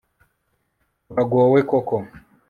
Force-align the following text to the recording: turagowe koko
turagowe 1.05 1.59
koko 1.69 1.95